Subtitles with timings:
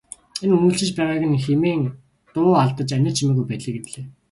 [0.43, 1.81] Энэ үнэгчилж байгааг нь хэмээн
[2.33, 4.05] дуу алдаж анир чимээгүй байдлыг эвдлээ.